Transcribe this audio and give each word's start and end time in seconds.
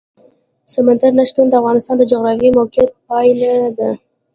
سمندر 0.73 1.11
نه 1.19 1.23
شتون 1.29 1.45
د 1.49 1.53
افغانستان 1.61 1.95
د 1.97 2.03
جغرافیایي 2.11 2.55
موقیعت 2.57 2.89
پایله 3.07 3.51
ده. 3.77 3.89